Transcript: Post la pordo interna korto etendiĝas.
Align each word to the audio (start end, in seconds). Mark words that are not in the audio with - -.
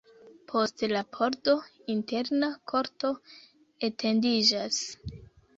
Post 0.51 0.83
la 0.93 1.01
pordo 1.17 1.53
interna 1.95 2.49
korto 2.73 3.13
etendiĝas. 3.89 4.85